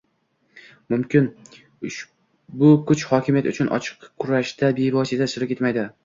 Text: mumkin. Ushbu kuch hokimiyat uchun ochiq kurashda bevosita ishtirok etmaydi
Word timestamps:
mumkin. 0.93 1.25
Ushbu 1.89 2.69
kuch 2.91 3.03
hokimiyat 3.11 3.49
uchun 3.51 3.69
ochiq 3.77 4.07
kurashda 4.23 4.71
bevosita 4.81 5.29
ishtirok 5.31 5.55
etmaydi 5.57 5.85